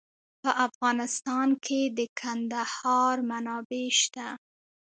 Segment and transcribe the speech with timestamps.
[0.41, 4.27] په افغانستان کې د کندهار منابع شته.